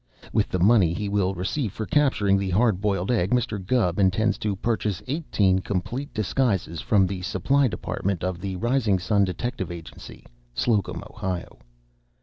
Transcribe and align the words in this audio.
With 0.33 0.49
the 0.49 0.57
money 0.57 0.95
he 0.95 1.07
will 1.09 1.35
receive 1.35 1.73
for 1.73 1.85
capturing 1.85 2.35
the 2.35 2.49
Hard 2.49 2.81
Boiled 2.81 3.11
Egg, 3.11 3.29
Mr. 3.29 3.63
Gubb 3.63 3.99
intends 3.99 4.39
to 4.39 4.55
purchase 4.55 5.03
eighteen 5.05 5.59
complete 5.59 6.11
disguises 6.11 6.81
from 6.81 7.05
the 7.05 7.21
Supply 7.21 7.67
Department 7.67 8.23
of 8.23 8.41
the 8.41 8.55
Rising 8.55 8.97
Sun 8.97 9.25
Detective 9.25 9.69
Agency, 9.71 10.25
Slocum, 10.55 11.03
Ohio. 11.07 11.59